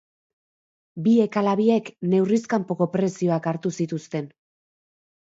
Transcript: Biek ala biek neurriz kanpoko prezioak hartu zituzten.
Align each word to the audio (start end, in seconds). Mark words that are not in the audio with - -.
Biek 1.07 1.35
ala 1.41 1.51
biek 1.59 1.91
neurriz 2.13 2.39
kanpoko 2.53 2.87
prezioak 2.95 3.45
hartu 3.51 3.73
zituzten. 3.85 4.31